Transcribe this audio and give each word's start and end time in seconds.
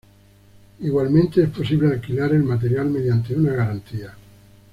Igualmente, 0.79 1.43
es 1.43 1.49
posible 1.51 1.93
alquilar 1.93 2.33
el 2.33 2.41
material 2.41 2.87
mediante 2.89 3.35
una 3.35 3.53
garantía. 3.53 4.15